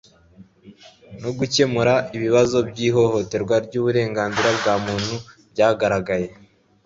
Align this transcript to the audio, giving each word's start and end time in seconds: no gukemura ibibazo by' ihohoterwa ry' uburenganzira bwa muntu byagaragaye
no 1.21 1.29
gukemura 1.37 1.93
ibibazo 2.15 2.57
by' 2.69 2.83
ihohoterwa 2.87 3.55
ry' 3.65 3.77
uburenganzira 3.81 4.49
bwa 4.57 4.75
muntu 4.85 5.15
byagaragaye 5.51 6.27